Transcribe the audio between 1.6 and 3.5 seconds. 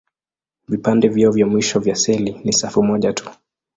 vya seli ni safu moja tu.